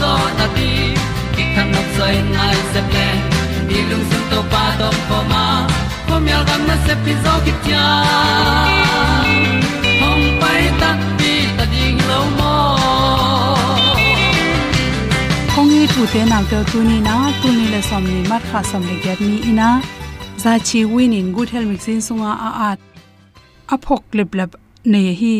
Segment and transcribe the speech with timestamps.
[0.00, 0.70] zo na ti
[1.34, 3.08] ki kan nok sai nai se ple
[3.68, 5.44] ni lung sun to pa to pa ma.
[6.06, 7.86] Ko myal gam na se pi zo ki tia
[10.00, 12.54] hom pai ta ti ta ding lo mo
[15.54, 18.42] kong ni tu te na te tu ni na tu ni le som ni mat
[18.50, 19.70] kha som ni get ni ina
[20.42, 22.80] za chi win in good health mixin sunga a at
[23.74, 24.52] aphok lep lep
[24.92, 25.36] nei hi,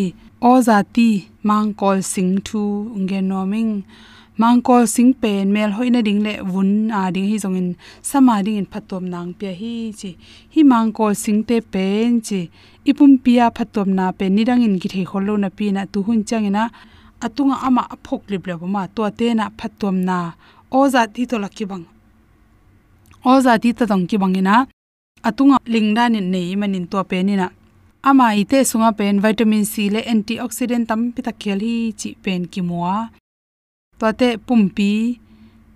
[0.51, 1.09] o za ti
[1.49, 2.63] mang kol sing thu
[3.03, 3.73] nge noming
[4.41, 7.69] mangkol sing pen mel hoina ding le, vun a ding hi zongin
[8.11, 10.11] sama ding in phatom nang pya hi chi.
[10.55, 12.41] Hi mangkol sing te pen chi.
[12.91, 16.21] Ipum pia phatom na pe nidang in gi the kholo na pi na tu hun
[16.29, 16.63] changina
[17.25, 20.19] atunga ama aphok lip le ma to te na phatom na.
[20.79, 21.85] O za ti to lakki bang.
[23.31, 24.55] O za ti ta dong ki bangina
[25.29, 27.49] atunga lingdan in nei manin to pe ni na
[28.09, 32.61] ama ite sunga pen, vitamin c le antioxidant tam pita khel hi chi pen ki
[32.69, 32.95] muwa
[33.99, 35.19] tote pumpi,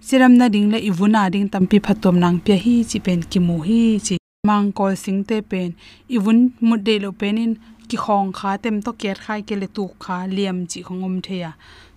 [0.07, 3.57] siram na ding le ivuna ding tampi phatom nang pya hi chi pen ki mu
[3.69, 4.15] hi chi.
[4.49, 5.71] Mang kol sing te pen,
[6.17, 6.39] ivun
[6.69, 7.53] mut de lo penin
[7.89, 11.51] ki khong kha tem to ker khai ke le tu kha liam chi khongom theya.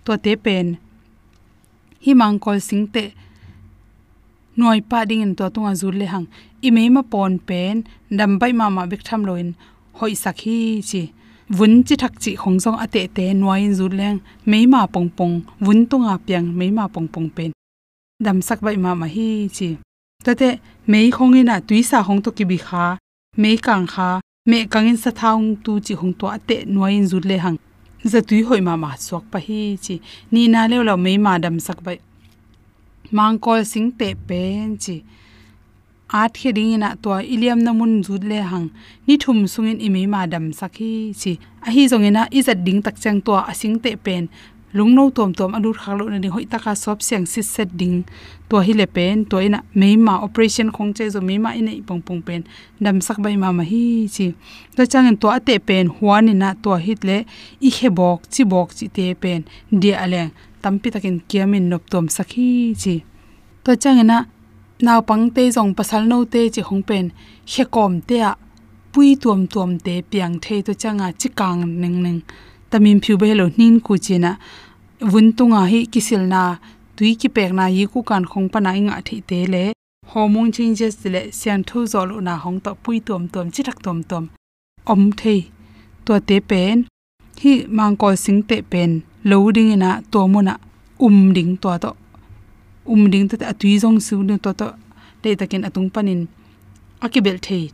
[0.06, 0.68] To te pen,
[2.04, 3.04] hi mang kol sing te
[4.60, 6.28] noi pa ding in to tunga zur le hang.
[6.68, 7.76] I me ma pon pen
[8.18, 9.50] dam bai ma ma bik tham loin
[10.00, 10.58] hoi sakhi
[10.90, 11.04] chi
[11.50, 15.86] vun chi thak chi khong jong ate te nuain zu leng meima pong pong vun
[15.86, 17.52] tunga piang meima pong pong pen
[18.20, 19.76] dam sak bai ma ma hi chi
[20.24, 20.50] tate
[20.88, 22.98] mei khong ina tuisa hong to ki bi kha
[23.38, 24.10] mei kang kha
[24.50, 27.58] me kangin sa thaung tu chi hong to ate nuain zu le hang
[28.12, 29.96] za tui hoi ma ma sok pa hi chi
[30.32, 32.00] ni na le lo mei ma dam sak bai
[33.18, 34.96] mang kol sing te pen chi
[36.22, 38.68] art he ding ina to iliam na mun jut le hang
[39.08, 41.32] ni thum sungin imi ma dam sakhi chi
[41.66, 44.24] a hi zong ina izat ding tak chang to asing te pen
[44.78, 47.98] lungno tom tom alur khalo na ding hoi taka sop siang sit set ding
[48.50, 52.22] to hi le pen to ina meima operation khong che zo meima ina ipong pong
[52.28, 52.42] pen
[52.84, 53.84] dam sak bai ma ma hi
[54.16, 54.28] chi
[54.76, 57.18] to chang to ate pen huan ina to hit le
[57.68, 59.40] i he bok chi bok chi te pen
[59.82, 60.22] dia ale
[60.64, 62.48] tampi takin kiamin nop tom sakhi
[62.82, 62.96] chi
[63.64, 64.18] to chang ina
[64.86, 67.06] naw pang te jong pasal no te chi hong pen
[67.52, 68.32] he kom te a,
[68.94, 72.20] pui tuam tuam te piang thei to changa chi kang ning ning
[72.70, 74.32] tamim phiu be lo nin ku china
[75.12, 76.42] vun tunga hi kisil na,
[76.98, 79.64] tui ki pek na yi ku kan khong pa na inga thi te le.
[80.12, 83.78] Hormone changes le sian thu zo lo na hong to pui tuam tuam chi thak
[83.84, 84.26] tuam tuam
[84.94, 85.42] om thei
[86.06, 86.76] to te pen,
[87.42, 88.92] hi mang ko sing te pen
[89.30, 90.56] loading ina to muna
[91.06, 91.92] um ding to to
[92.86, 94.68] um ding ta atui jong su no to to
[95.22, 96.28] te takin atung panin.
[97.02, 97.72] Akibel the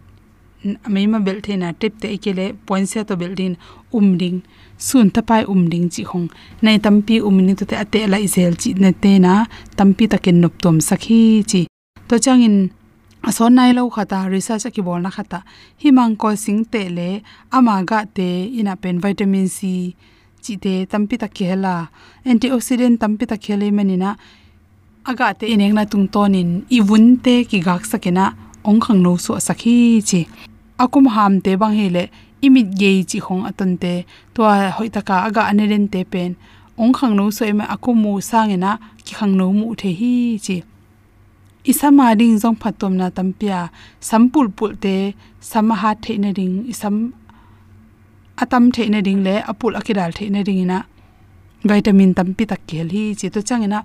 [0.85, 3.57] amei ma bel the na tip te ikele point se to bel din
[3.93, 4.41] um ding
[4.77, 6.29] sun ta pai um ding chi hong.
[6.61, 9.45] Nei tampi um ni to te ate la izel chi na te na
[9.77, 11.61] tampi takin nop tom sakhi chi.
[12.07, 12.71] To changin
[13.23, 15.39] ason nai lo khata, research ki bol na khata.
[15.81, 17.09] Himang ko sing te le
[17.51, 18.27] ama ga te
[18.59, 19.59] ina pen vitamin c
[20.43, 21.73] chi te tampi ta khela.
[22.25, 24.17] Antioxidant tampi ta khele manina
[25.05, 28.25] aga te ineng na tung tonin iwun te ki gak sakena
[28.67, 30.21] ong khang no so sakhi chi.
[30.83, 32.03] Akum ham te bang hele
[32.45, 33.93] imit ge chi khong aton te
[34.33, 34.41] to
[34.75, 36.35] hoi taka aga aneren te pen.
[36.77, 38.71] Ong khang no so ema akum mu sangena,
[39.05, 40.13] ki khang no mu the hi
[40.45, 40.57] chi.
[41.71, 43.69] Isama ding jong phatom na tampia
[43.99, 44.95] sampul pul te,
[45.41, 46.95] samaha the na ding, isam,
[48.37, 50.85] atam the na ding le, apul akidal the na ding ina.
[51.63, 53.83] Vitamin tampi tak kel hi chi, to changena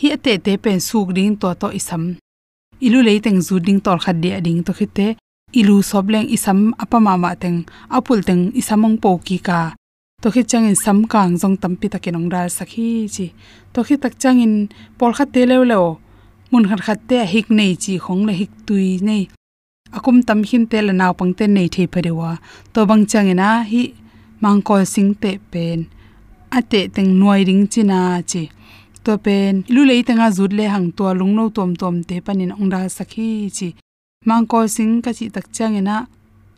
[0.00, 2.02] hi ate te pen suk ding to to isam
[2.86, 5.06] ilu le teng zu ding tol khat dia ding to khite
[5.60, 7.58] ilu sobleng isam apama ma teng
[7.96, 9.60] apul teng isamong po ki ka
[10.22, 13.26] to khi changin sam kang jong tampi takinong dal sakhi chi
[13.72, 14.54] to khi tak changin
[14.98, 15.86] pol khat te lew lew
[16.50, 19.22] mun khat khat te hik nei chi khong le hik tui nei
[19.96, 22.30] akum tam him te la naw pang te nei the pharewa
[22.72, 23.82] to bang changina hi
[24.42, 25.78] mangkol sing te pen
[26.58, 27.98] ate teng nuai ring china
[28.30, 28.42] chi
[29.06, 32.52] to pen lu lei tanga zut le hang to lung no tom tom te panin
[32.60, 33.68] ongda sakhi chi.
[34.28, 35.96] Mang ko sing ka chi tak chang ena,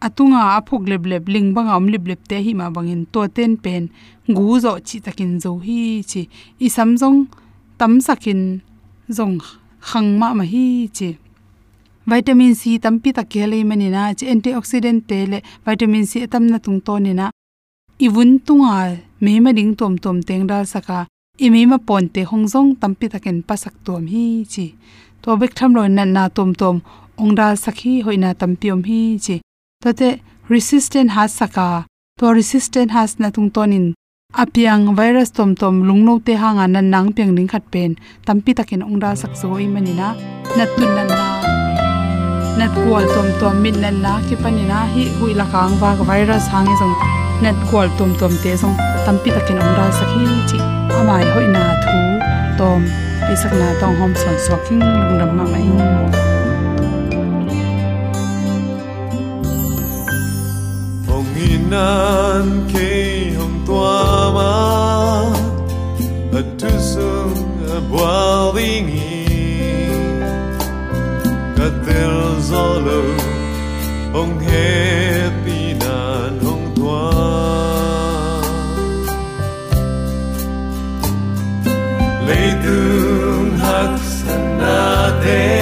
[0.07, 3.53] atunga aphuk leb leb ling bang am lib leb te hi ma bangin to ten
[3.65, 3.83] pen.
[4.37, 6.23] Gu zo chi takin zo hi chi.
[6.65, 7.19] I samjong
[7.79, 8.41] tam sakin
[9.17, 9.37] zong
[9.89, 11.11] khang ma ma hi chi.
[12.11, 14.25] Vitamin c tampi ta kele mani na chi.
[14.33, 17.27] Antioxidant te le vitamin c tam na tung to ni na
[17.99, 18.77] i iwun tunga
[19.25, 20.99] me ma ding tom tom teng dal saka
[21.39, 24.67] imi ma ponte hongjong tampi taken pasak tom hi chi.
[25.23, 26.77] To bek tham loi na na tom tom.
[27.23, 29.37] Ongdal sakhi hoina tampiom hi chi.
[29.83, 30.09] To te
[30.49, 31.69] resistant has saka
[32.19, 33.87] to resistant has na tung tonin
[34.43, 37.91] apiang virus tom tom lungno te hanga nan nang piang ning khat pen.
[38.27, 40.09] Tampi takin ongdal sak so i manina
[40.57, 41.27] natun nan na
[42.59, 46.47] nat kwal tom tom min nan na ki panina hi hui la kang wa virus
[46.53, 47.09] hangi jong e
[47.43, 50.59] nat kwal tom tom te jong tampi takin ongdal sakhi chi
[50.99, 51.99] amai hoina thu
[52.59, 52.81] tom
[53.27, 55.67] pisak na tong hom son soking lungdam ma mai
[61.09, 62.91] hong inan ke
[63.39, 64.03] hong tua
[64.37, 64.53] ma
[66.41, 67.39] atusung
[67.75, 68.91] a boiling
[71.55, 72.17] katel
[72.51, 73.03] zolo
[74.15, 75.46] hong happy
[85.27, 85.56] na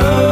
[0.00, 0.29] love.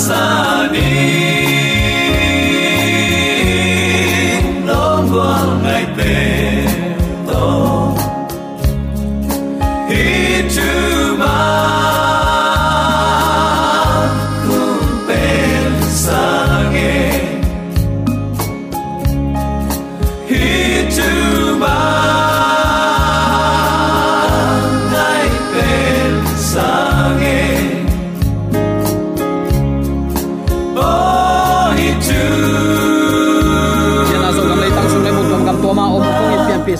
[0.00, 1.49] Sunny.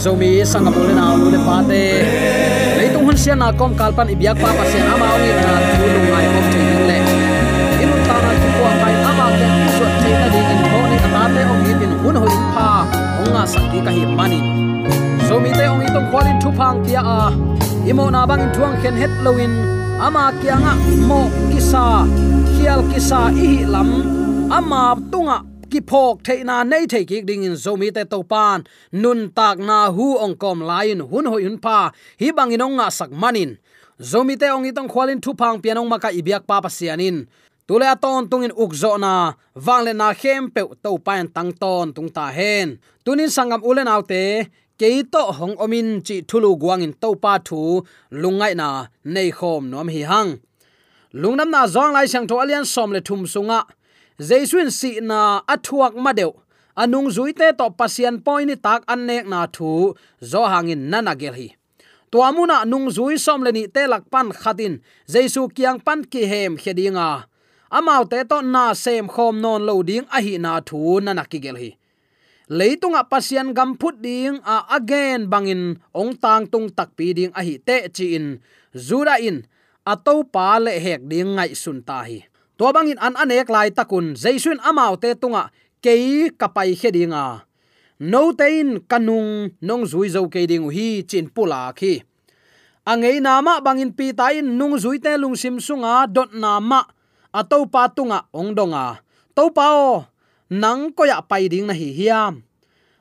[0.01, 1.85] Zomi sangapore na ule pate
[2.81, 6.27] leitung hun sian na kom kalpan ibyak pa pa sian ama ngi na tulung ai
[6.53, 6.99] te in le.
[7.85, 10.97] Inu ta na ki ko pai ama ke so te na ding in ho ni
[11.05, 12.69] ta te ong hi tin hun ho in pha
[13.21, 14.47] onga sakki ka hi manin
[15.29, 17.21] zomi te ong itong kwalin thu phang kia a.
[17.91, 19.53] Imo na bang in thuang khen het lowin.
[20.01, 20.73] ama kianga
[21.09, 22.09] mo kisa
[22.57, 23.91] khial kisa i lam.
[24.51, 28.67] Ama tunga ki phok theina nei thei ki ding in zomi te to pan.
[29.03, 31.79] Nun tak na hu ong kom lain hun hoi hun pa.
[32.21, 33.51] Hi bang in nga sak manin.
[34.11, 37.19] Zomi te ong itong khwalin thu phang pianong maka ibyak pa pasianin
[37.71, 39.15] tule aton tungin ukzo na.
[39.67, 42.69] Wangle na khem pe to pan tang ton tung ta hen.
[43.05, 44.51] Tunin sangam ulen autte
[44.81, 47.61] keito hong omin chi thulu guangin to pa thu.
[48.23, 48.69] Lungai na,
[49.15, 50.31] nei khom nom hi hang.
[51.15, 53.61] Lungnam na zong lai sang to alian som le thum sunga
[54.21, 56.37] jaisun si na athuak madeu.
[56.77, 59.97] Anung zuite to pasian point ni tak annek na thu.
[60.21, 61.49] Zo hangin nana gel hi.
[62.13, 64.81] To amuna nung zui som le ni te lak pan khatin.
[65.09, 67.31] Jaisu kiang pan ki hem khedinga
[67.71, 71.39] amau te to na sem khom non lo ding a hi na thu nana ki
[71.45, 71.71] gel hi.
[72.51, 77.43] Leitunga pasian gam phut ding a again bangin ong tang tung tak pi ding a
[77.47, 78.27] hi te chi in.
[78.75, 79.47] Zura in.
[79.87, 82.30] Atau pa le hek ding ngai sun ta hi
[82.61, 84.13] to bangin an anek lai takun.
[84.13, 85.49] Jaisun amau te tunga
[85.81, 87.49] kei kapai hedinga
[88.05, 92.05] no tein kanung nong zui zo ke ding hi chin pula khi.
[92.85, 96.85] Angei nama bangin pi tai nung zui te lung sim sunga dot nama
[97.33, 99.01] ato pa tunga ongdonga
[99.33, 100.05] to pao
[100.53, 102.45] nang ko ya pai ding na hi hiam.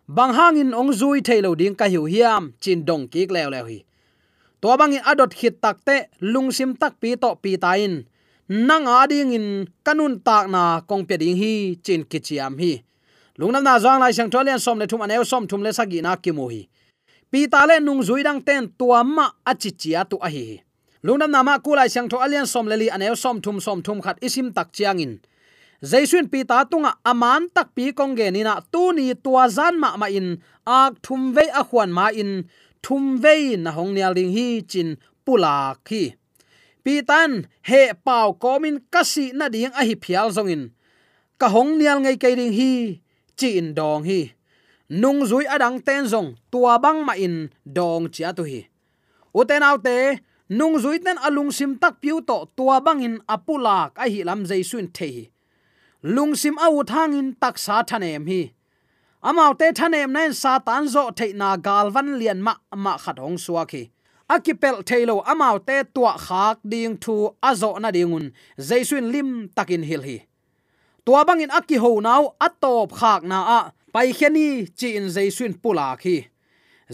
[0.07, 3.83] Bang hangin ong zui thailo ding ka hiu hiam, chin dong kik lew lew hi.
[4.63, 8.07] To bangin adot khit takte lungsim tak pi to pi tain
[8.49, 12.81] nang ding in kanun tak na kong pe ding hi chin kichiam hi.
[13.37, 16.17] Lungnam na zang lai sang tholian som le thum aneu som thum le sagi na
[16.17, 16.65] ki mo hi.
[17.29, 20.61] Pi ta le nung zui dang ten a achi chia tu a hi
[21.05, 23.83] lungnam na ma ku lai sang tho alian som le li aneu som thum som
[23.83, 25.19] thum khat isim tak chiang in.
[25.81, 29.79] Jaisun pi ta tunga aman tak pi kong ge ni na tu ni tua zan
[29.79, 32.49] ma ma in, ak thum ve a khwan ma in,
[32.81, 36.18] thum ve na hong nial ding hi chin pula khi
[36.83, 40.71] pi tan he pau komin kasi na ding a hi phial zongin.
[41.39, 43.01] Ka hong nial ngai kai ding hi
[43.39, 44.21] chin dong hi.
[44.89, 48.65] Nung zui adang ten zong, tua bang ma in dong chia tu hi.
[49.35, 50.19] Uten autte
[50.49, 54.41] nung zui ten alung sim tak piu to tua bang in apulak a hi lam
[54.49, 55.25] jaisun the hi.
[56.01, 58.41] Lung sim au thang in tak sa thanem hi.
[59.21, 63.91] Amau te thanem nen satan zo the na galvan lian ma ma khat hong suaki
[64.29, 67.15] akipel thailo amau te tua khak ding thu
[67.49, 68.25] azo na dingun
[68.67, 70.17] jaisun lim takin hil hi.
[71.05, 73.59] Tua bangin aki ho nau atop khak na a.
[73.93, 76.15] Pai kheni chi in jaisun pula khi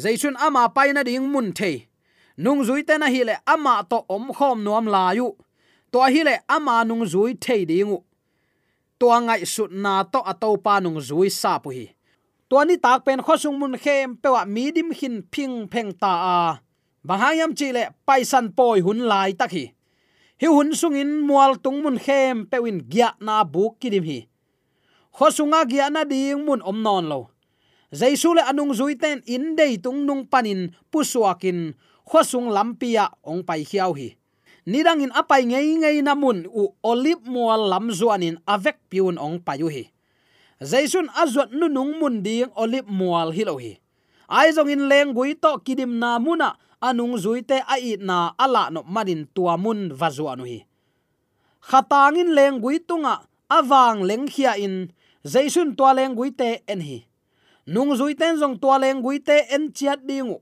[0.04, 1.72] jaisun ama pai na ding mun the
[2.38, 5.28] nung zui te na hi le ama to om khom nuam la yu.
[5.92, 7.98] To hi le ama nung zui the dingu
[9.00, 11.86] to ngai sut na to ato pa nung zui sa pu hi.
[12.50, 16.65] To ni tak pen khosung mun khem pewa midim hin ping pheng ta a
[17.06, 19.66] bahayam chi le paisan poi hun lai tak hi
[20.42, 24.20] hi hun sungin mual tung mun khem pewin gya na buk kidim hi
[25.14, 27.22] khosunga gya na ding mun om non lo
[27.94, 31.78] jaisu le anung zuiten in dei tung nung panin pusuakin
[32.10, 34.18] khosung lampia ong pai khiau hi
[34.66, 39.70] nidang in apai ngei ngei namun u olip mual lam zuanin avek piun ong payu
[39.70, 39.94] hi
[40.58, 43.78] jaisun azwat nu nung mun ding olip mual hi lo hi
[44.26, 46.58] ai zong in leng gui to kidim na muna
[46.90, 50.60] anung zuite a i na ala no manin tuamun vazu anu hi
[51.66, 54.94] khatangin leng gui tunga awang leng khia in,
[55.26, 57.06] jaisun tua leng gui te en hi.
[57.66, 60.38] Nung zui ten jong tua leng gui te en chiat dingu.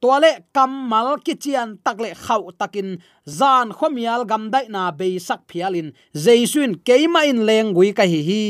[0.00, 7.26] Tuale kamal kichian takle khau takin, zan khomial gamdai na be sak phialin jaisun keima
[7.26, 8.44] in leng gui ka hi hi.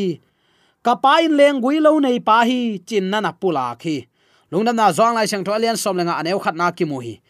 [0.85, 4.07] Kapa in leng gui lo nei pa hi, chin na na pula khi.
[4.53, 7.21] Lungna na zong lai sang tholian som lenga aneu khat na ki mu hi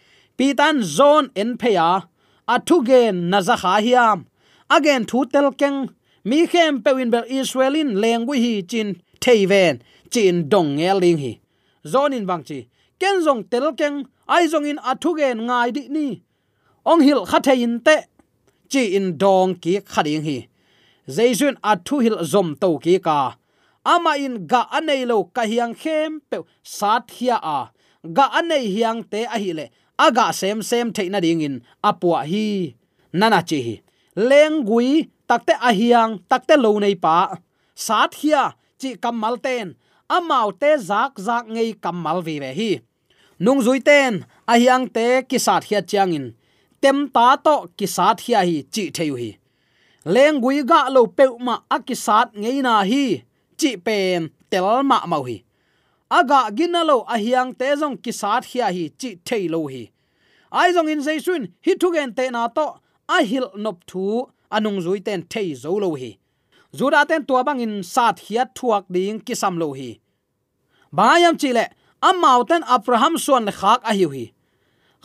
[0.40, 1.88] pitan zon en pheya
[2.55, 4.18] athugen gen kha hiam
[4.76, 5.79] again thu tel keng
[6.24, 8.88] mi khem pewin bel israelin lengui hi chin
[9.20, 11.40] theiven, chin dong e ngel hi.
[11.87, 16.22] Zon in bangchi ken zong tel keng ai zong in athugen ngai di ni.
[16.85, 17.96] Ong hil kha thein te,
[18.70, 20.48] chi in dong ki khading hi.
[21.09, 23.37] Zaizun athu hil zom to ki ka.
[23.85, 27.70] Ama in ga anei lo ka hiang khem pe sat hia a.
[28.16, 29.66] Ga anei hiang te a hi le
[30.07, 31.57] aga sem sem theina ding in,
[31.89, 32.75] apua hi,
[33.13, 33.75] nana chi hi.
[34.29, 37.19] Lengui takte ahiang, takte lo nei pa.
[37.87, 38.45] Sat hia,
[38.81, 39.77] chi kamal ten.
[40.17, 42.71] Amau te zak zak ngei kamal vi ve hi.
[43.45, 46.27] Nung zui ten, ahiang te ki sat hia chiang in.
[46.83, 49.31] Tem ta to ki sat hia hi, chi theu hi.
[50.05, 53.23] Lengui ga lo pe ma akisat ngei na hi,
[53.61, 55.45] chi pen, tel ma mau hi
[56.11, 59.90] aga ginalo ahiang te jong kisat hi hi chi thailo hi.
[60.53, 62.66] Ai jong in jaisun, hi thugen te na to,
[63.09, 66.18] a hil nop thu, anung zui ten thei zo lo hi.
[66.75, 70.01] Zura ten tua bang in sat hiat thuak ding kisam lo hi.
[70.92, 71.64] Bayam chile
[72.03, 74.27] amau ten abraham suan khak a hi hi.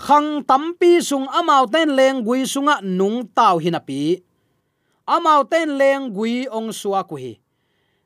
[0.06, 4.22] Khang tampi sung amau ten leng gui sunga nung tau hinapi
[5.08, 7.38] amau ten leng gui ong suwa ku hi.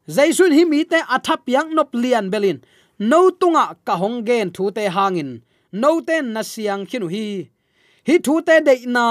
[0.07, 2.59] Jaisun hi mi te athap yang nop lian belin
[2.99, 5.31] no tunga ka à, honggen thu te hangin
[5.71, 7.25] no ten na siang khinu hi.
[8.07, 9.05] Hi thu te de na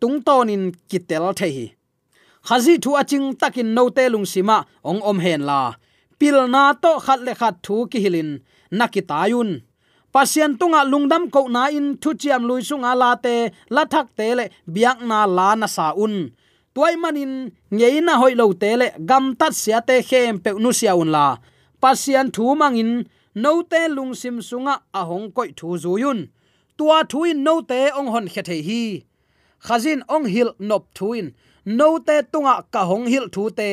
[0.00, 1.66] tung tonin kitel the hi.
[2.46, 5.60] Khazi thu aching takin no te lung sima ong om hen la.
[6.18, 8.30] Pil na to khat le khat thu ki hilin
[8.78, 9.50] nakitayun
[10.12, 13.34] pasien tunga à, lungdam ko na in thu chiam lui sunga à la te
[13.74, 16.14] la thak te le biak na la na sa un.
[16.74, 17.34] Tuai manin
[17.76, 21.26] ngeina hoi lo tele gam tat sia te khem pe nu sia un la.
[21.82, 22.92] Pasien thu mangin
[23.34, 26.28] no te lung sim sunga a hong koi thu zuyun
[26.82, 28.82] tua thuin no te ong hon khe the hi.
[29.66, 31.26] Khazin ong hil nop thuin.
[31.64, 33.70] No te tunga ka hong hil thu te.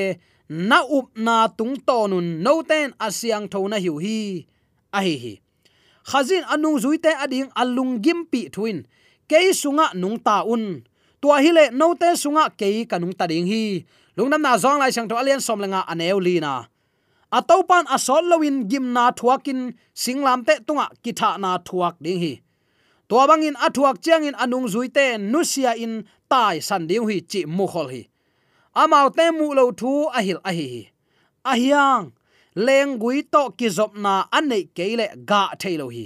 [0.49, 2.43] Na up na tung to nun.
[2.45, 4.45] No ten asyang tho na hiu hi.
[4.93, 5.33] A hi hi.
[6.09, 8.85] Khazin anung zuite ading alung gimpi thuin.
[9.29, 10.83] Ke sunga nung ta un.
[11.21, 13.85] Tua hi le no te sunga ke kanung ta ding hi.
[14.17, 16.53] Lungnam na zong lai chang to alian som lenga aneu li na
[17.31, 22.41] atopan asol lowin gim thuakin singlam te tunga kitha na thuak ding hi.
[23.09, 27.89] To bangin athuak chiangin anung zuite nusia in tai san ding hi chi mu khol
[27.89, 28.09] hi.
[28.75, 30.83] Amau te mu lo thu ahil ahi hi.
[31.51, 32.11] Ahyang
[32.55, 36.05] leng gui to ki zop na anei keile ga thailo hi.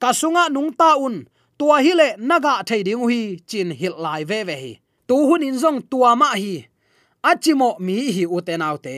[0.00, 1.26] Kasunga nung ta un,
[1.58, 4.72] tua hi le naga thei ding hi chin hil lai ve ve hi.
[5.08, 6.66] Tu hun in zong tua ma hi.
[7.24, 8.96] Achimo mi hi utenaute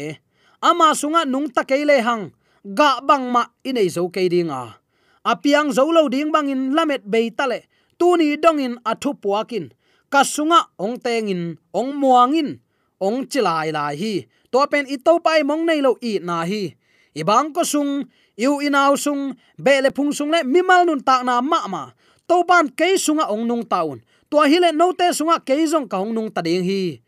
[0.62, 2.30] ama sunga nung ta ke hang.
[2.62, 4.78] Ga bang ma inei zo ke dinga
[5.22, 7.66] apiang zo lo ding bang in lamet be tale
[7.98, 9.70] tu ni dong in athu puakin
[10.10, 12.58] kasunga ong tengin ong muangin
[13.02, 14.14] ong chilai lai hi.
[14.52, 16.76] To pen i to pai mong nei lo i na hi.
[17.16, 18.04] Ibang ko sung
[18.36, 21.90] yu inaw sung bele phung sung le mimal nun ta na ma ma.
[22.28, 25.88] To ban ke sunga ong nung taun to hi le no te sunga ke jong
[25.88, 27.00] ka ong nung ta ding hi.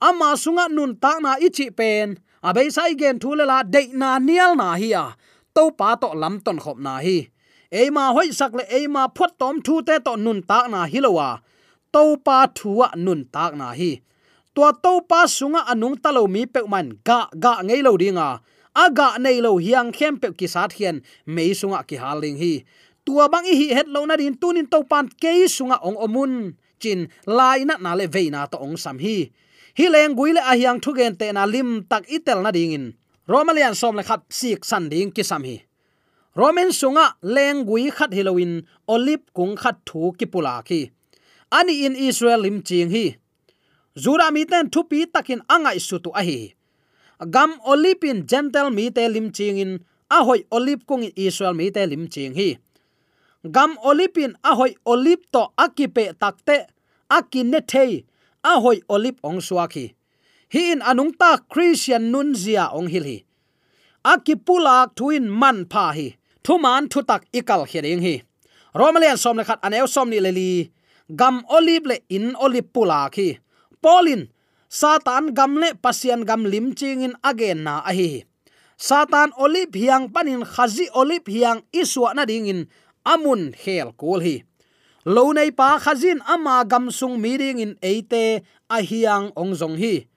[0.00, 4.52] Ama sunga nun ta na ichi pen abai sai gen thule la de na nial
[4.60, 5.04] na hi a.
[5.54, 7.18] To pa to lam ton khop na hi.
[7.80, 11.28] Eima hoi sak le eima phot tom thu te to nun tak na hi lowa
[11.94, 13.92] to pa thuwa nun tak na hi.
[14.54, 18.28] Tua to pa sunga anung talo mi pe man ga ga ngei lo ringa
[18.74, 20.96] aga nei lo hiang khem pe ki sat hian
[21.34, 22.54] mei sunga ki haling hi.
[23.06, 26.32] Tua bang hi het lo na din tunin to pan ke sunga ong omun.
[26.82, 29.30] Chin lai na na le veina to ong sam hi
[29.78, 32.86] hi leng guile a hiang thu gen te na lim tak itel na ding in.
[33.26, 35.56] Romalian som le khat sik san ding ki sam hi.
[36.38, 38.62] Roman sunga leng gui khat halloween,
[38.94, 40.80] olip kung khat thu ki pula ki.
[41.50, 43.16] Ani in israel lim ching hi.
[44.02, 46.54] Zura mi ten thu pi takin angai su tu a hi.
[47.34, 49.72] Gam olipin gentle mi te lim ching in,
[50.10, 50.18] a
[50.56, 52.58] olip kung israel mi te lim ching hi.
[53.50, 56.66] Gam olipin ahoy olip to akipe takte
[57.10, 58.04] akine thei
[58.44, 59.96] a hoi olip ong suaki.
[60.52, 63.18] Hi in anung ta christian nun zia ong hil hi
[64.04, 66.06] akipulak thuin man pha hi
[66.44, 68.22] thuman thutak ikal hiring hi.
[68.76, 70.70] Romalian som le khat aneu som ni leli.
[71.08, 73.36] Gam olive le in olive pula khi
[73.84, 74.28] polin
[74.68, 78.24] satan gam le pasian gam lim ching in again na a hi
[78.76, 82.60] satan olive hiang panin khazi olive hiang iswa na ding in
[83.04, 84.44] amun hel kul hi
[85.04, 90.08] lo nei pa khazin ama gam sung mi in eite, a hiang ong zong hi.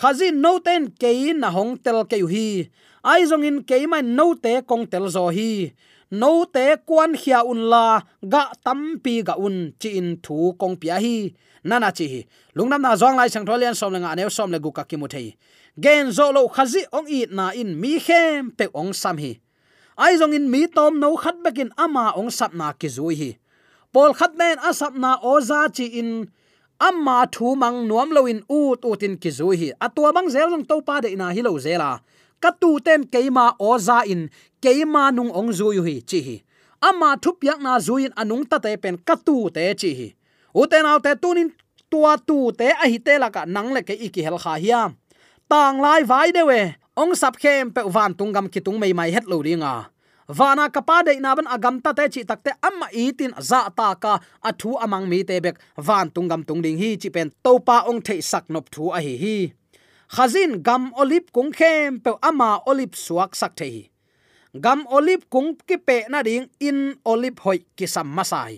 [0.00, 2.70] Khazin no ten ke na hong tel ke hi.
[3.02, 5.72] Ai zong in ke mai no te kong tel zo hi.
[6.10, 10.76] No te kwan khia un la, ga tam pi ga un, chi in thu kong
[10.80, 11.34] pia hi.
[11.64, 12.20] Nana chi hi.
[12.54, 15.08] Lungnam na zong lai sang tholian som lenga ne som le gu ka ki mu
[15.08, 15.34] thei.
[15.78, 19.40] Gen zo lo khazi ong i na in mi khem pe ong sam hi.
[19.98, 23.30] Ai zong in mi tom no khat bekin ama ong sap na ki zui hi
[23.92, 26.10] pol khat nen asap na oza chi in
[26.88, 29.68] amma thu mang nuam lo in u tu tin ki zu hi.
[29.86, 31.90] Atua bang zel jong to pa de na hi lo zela.
[32.42, 34.30] Ka tu ten keima oza in
[34.62, 36.36] keima nung ong zu yu hi chi hi.
[36.88, 40.08] Amma thu piak na zuin anung ta te pen ka tu te chi hi.
[40.60, 41.50] U te nau te tunin
[41.90, 44.90] tua tu te a hi te la ka nang le ke iki hel kha hiam
[45.50, 46.60] tang lai vai de we,
[46.94, 49.90] ong sap khem pe van tungam ki tung mai mai het lo ringa
[50.38, 54.12] wana kapa de na ban agam ta te chi takte amma itin za ta ka
[54.48, 55.56] athu amang mi te bek.
[55.86, 59.14] Van tungam tung ding hi chi pen topa ong thei sak nop thu a hi
[59.22, 59.36] hi.
[60.14, 63.90] Khazin gam olip kung khem pe ama olip suak sak thei
[64.64, 66.78] gam olip kung ki pe na ding in
[67.12, 68.54] olip hoi ki sam masai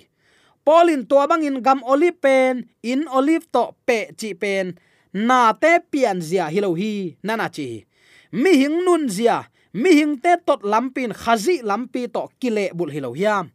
[0.65, 4.79] polin to bangin gam olip pen, in olip to pe chi pen.
[5.13, 7.85] Na te pian zia hilo hi nana chi
[8.33, 13.13] mi hing nun zia mi hing te tot lampin, khazi lampi to kile bul hilo
[13.13, 13.51] hiam.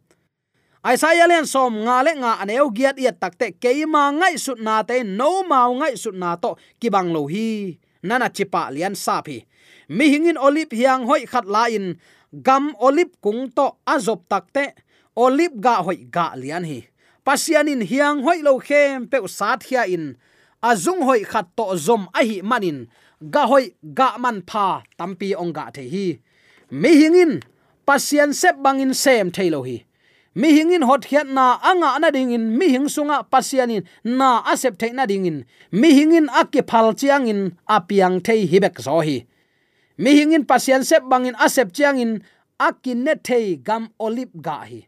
[0.86, 5.02] Isaiah len som, nga le nga aneu giat iat takte keima ngai sut na te
[5.02, 7.78] no mau ngai sut na to kibang lo hi.
[8.02, 9.42] Nana chipa lian sapi
[9.88, 11.96] mi hingin olip hiang hoi khat la in,
[12.44, 14.76] gam olip kung to azop takte
[15.16, 16.84] olip ga hoi ga lian hi.
[17.24, 20.16] Pasianin hiang hoi lo khem pe sat hia in.
[20.62, 22.88] Azung hoi khat to zom a hi manin
[23.22, 26.18] ga hoi, ga man pha, tampi ong ga the hi.
[26.70, 27.42] Mi hingin
[27.86, 29.84] pasian sep bangin sem thailo hi.
[30.34, 34.78] Mi hingin hot hiat na anga na ding in mi hing sunga pasianin na asep
[34.78, 39.26] the na ding in mi hingin akke phal chiang in, apiang thei hibek zo hi.
[39.98, 42.22] Mi hingin pasian sep bangin, asep chiang in
[42.60, 44.86] akin ne thei gam olip ga hi.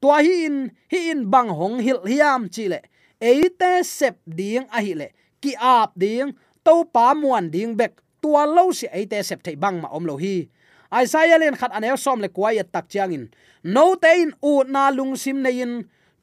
[0.00, 2.80] Tua hi in hi in bang hong hil hiam chi le.
[3.20, 5.08] Eite sep ding a hi le.
[5.40, 6.34] Ki ap ding
[6.68, 10.20] to pa muan ding bek tua lo si eite sep thei bang ma om lo
[10.20, 10.44] hi.
[10.92, 13.24] Isaiah len khat anew som le kwai tak chiang in.
[13.64, 15.72] No te in u na lung sim ne in.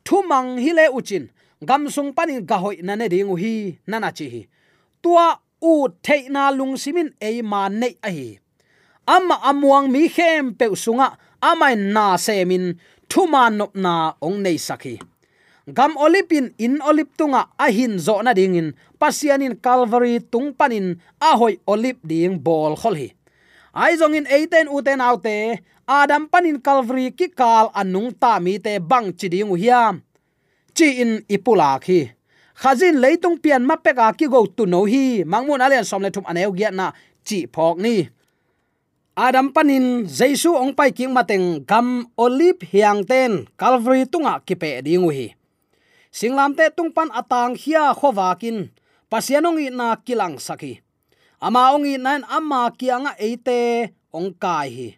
[0.06, 1.34] Thu mang hi le uchin
[1.66, 3.54] gam sung panin ga hoi na ne ding hi.
[3.90, 4.42] Na na chi hi.
[5.02, 5.28] Tua
[5.62, 8.38] u thei na lung simin e ma nei a hi.
[9.16, 11.18] Amma amuang mi khem pe sunga.
[11.50, 12.66] Amai na semin
[13.10, 14.96] thuma nop na ong nei sakhi
[15.78, 18.70] gam olipin in olip tunga ahin zo na ding in
[19.06, 20.98] pasianin calvary tung panin
[21.70, 23.14] olip ding bol khol hi
[23.78, 28.82] ai zong in eiten uten autte adam panin calvary ki kal anung ta mi te
[28.82, 30.02] bang chi ding hiam
[30.74, 32.10] chi in ipula khi
[32.58, 36.50] khazin leitung pian ma peka ki go tu no hi mangmun alian somle thum aneu
[36.58, 36.90] giat na
[37.28, 38.10] chi phok ni.
[39.16, 39.86] Adam panin
[40.18, 45.28] jaisu ong pai king mateng gam olip hiang ten calvary tunga kipe dingu hi
[46.18, 48.58] singlam te tungpan atang hia khowakin
[49.12, 50.82] pasianong i na kilang saki.
[51.42, 54.90] Ama ong i nan ama kianga eite ong kai hi.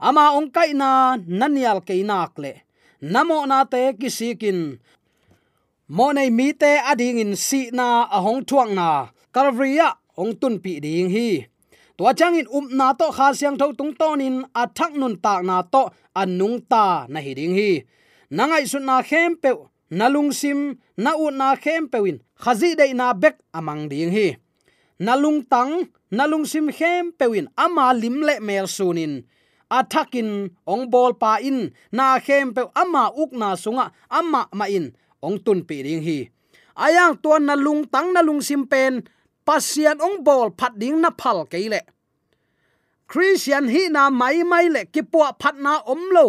[0.00, 2.64] Ama ong kai na nanial ke nak le
[3.02, 4.78] namo na te kisikin.
[5.88, 9.10] Mo nei mi te ading in si na ahong hong thuang na.
[9.34, 11.50] Kalvria ong tun pi ding hi.
[11.98, 15.42] To chang in um na to kha siang tho tung ton in athak nun ta
[15.42, 17.84] na to anung ta na hi ding hi.
[18.32, 19.52] Nangai sun na khem pe,
[19.90, 24.26] nalung sim, na u na khem pewin khazi de na bek amang ding hi.
[25.06, 25.72] Nalung tang,
[26.10, 29.22] nalung sim khem pewin ama lim le mel sunin.
[29.78, 33.86] Athakin ong bol pa in, na khem pe ama uk na sunga,
[34.18, 34.86] ama ma in,
[35.26, 36.18] ong tun pi ding hi.
[36.84, 39.06] Ayang tuan nalung tang, nalung sim pen,
[39.46, 41.80] pasian ong bol phat ding na phal keile
[43.12, 46.26] christian hi na mai mai le ki po phat na om lo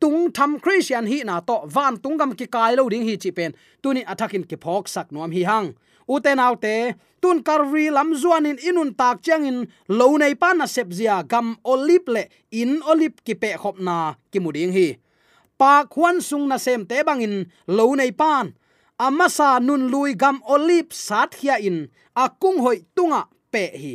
[0.00, 3.30] tung tham christian hi na to, van tung gam ki kai lo ding hi chi
[3.30, 3.52] pen.
[3.82, 5.68] Tuni attacking ki phok sak nuam hi hang.
[6.08, 11.22] Uten autte tun karri lam zuanin inun tak changin lo nei pa na sep zia
[11.22, 14.88] gam olip le, in olip ki pe khop na ki muding hi.
[15.60, 18.56] Pa khwan sung na sem te bangin lo nei pan.
[18.98, 23.94] Amasa nun lui gam olip sat hia in akung hoi tunga pe hi.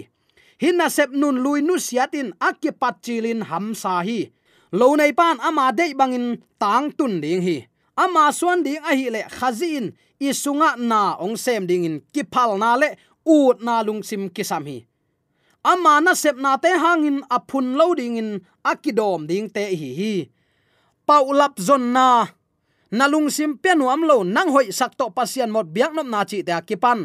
[0.61, 4.31] Hinna sep nun lui nu siatin akipat chilin ham sa hi
[4.79, 6.27] lo nei pan ama dei bangin
[6.59, 7.57] tang tun ding hi.
[7.95, 12.75] Ama suan ding a hi le khazin isunga na ong sem ding in kipal na
[12.75, 12.89] le
[13.23, 14.83] ut na lung sim kisam hi.
[15.63, 18.29] Ama na sep na te hangin aphun loading in
[18.71, 20.13] akidom ding te hi hi.
[21.07, 22.27] Paulap zon na
[22.91, 26.51] nalung sim penuam lo nang hoi sak to pasian mot biak nom na chi te
[26.51, 26.99] akipan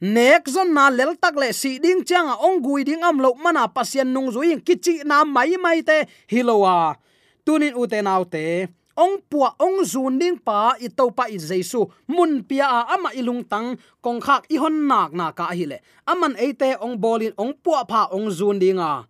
[0.00, 3.68] nek zon na lel tak le si ding changa ong gui ding am lo mana
[3.68, 6.08] pasien nung zui kichi na mai mai te.
[6.32, 6.96] Hilowa
[7.44, 8.68] tunin u te nau te.
[8.96, 11.84] Ong pua ong zun ding pa i to pa i jesu.
[12.08, 13.76] Mun pia a ama ilung tang.
[14.00, 15.78] Kong khak i hon nak na ka hi le.
[16.08, 19.04] Aman eite ong bolin ong pua pha ong zun dinga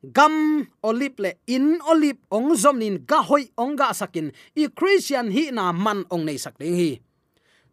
[0.00, 4.32] gam olip le in olip ong zomnin ga hoi ong ga sakin.
[4.56, 7.00] I christian hi na man ong nei sak ding hi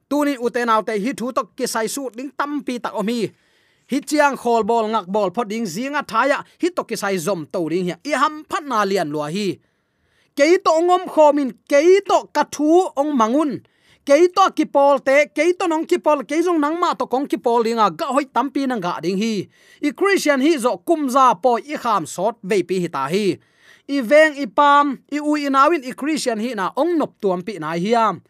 [0.09, 3.19] tunin uten autte hi thu to ki sai su ding tampi tak omi
[3.91, 3.99] hi.
[4.09, 7.69] Chiang khol bol ngak bol phot ding zinga thaya, hi to ki sai zom to
[7.69, 7.95] ding hi.
[8.03, 9.47] I ham phat na lian lo hi.
[10.37, 13.51] Kei to ngom khomin, kei to ka thu ong mangun.
[14.05, 17.05] Kei to ki pol te, kei to nong ki pol, kei jong nang ma to
[17.07, 19.47] kong ki pol linga ga hoi tampi nang ga ding hi.
[19.81, 23.25] I christian hi zo kumza po i kham sot ve pi hi ta hi.
[23.87, 27.41] I veng i pam, i u i nawin i christian hi na ong nop tuam
[27.41, 28.21] pi na hiam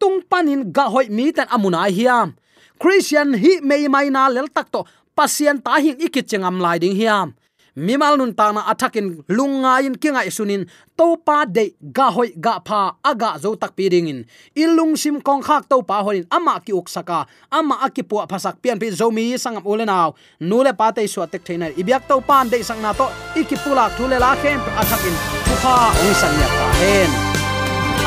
[0.00, 2.34] tung panin ga hoi mi tan amuna hiam.
[2.78, 4.84] Christian hi mei mai na lel tak to
[5.16, 7.34] pasien ta hin ikit chengam lai ding hiam.
[7.76, 10.64] Mimal nun ta na athakin lunga in kinga isunin
[10.96, 14.24] to pa de ga hoi ga pha aga zo tak pi ding in
[14.56, 18.80] ilung sim kong khak to pa hoin ama ki uk saka, ama akipu phasak pian
[18.80, 22.80] pi zomi sangam ulenaw nule pa te su atek theina ibyak to pan de sang
[22.80, 25.18] na to ikipula thule la khem attacking
[25.60, 27.10] kha ong san ya ta hen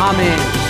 [0.10, 0.69] amen.